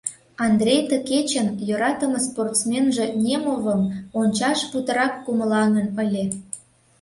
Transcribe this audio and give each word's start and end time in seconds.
Андрей 0.45 0.79
ты 0.89 0.95
кечын 1.09 1.47
йӧратыме 1.67 2.19
спортсменже 2.27 3.05
Немовым 3.23 3.81
ончаш 4.19 4.59
путырак 4.71 5.13
кумылаҥын 5.23 5.87
ыле. 6.03 6.25